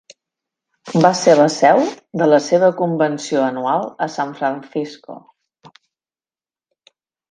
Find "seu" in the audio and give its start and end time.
1.57-1.81